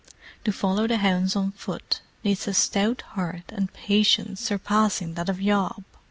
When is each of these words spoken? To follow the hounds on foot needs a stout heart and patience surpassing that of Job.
To 0.45 0.51
follow 0.51 0.87
the 0.87 0.97
hounds 0.97 1.35
on 1.35 1.51
foot 1.51 2.01
needs 2.23 2.47
a 2.47 2.55
stout 2.55 3.01
heart 3.13 3.43
and 3.49 3.71
patience 3.71 4.41
surpassing 4.41 5.13
that 5.13 5.29
of 5.29 5.39
Job. 5.39 5.83